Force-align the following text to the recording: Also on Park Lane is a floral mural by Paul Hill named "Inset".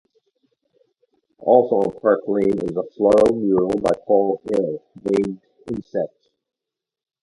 Also 1.37 1.75
on 1.75 1.99
Park 1.99 2.21
Lane 2.27 2.57
is 2.67 2.75
a 2.75 2.81
floral 2.97 3.35
mural 3.35 3.69
by 3.81 3.91
Paul 4.03 4.41
Hill 4.49 4.81
named 5.07 5.39
"Inset". 5.67 6.11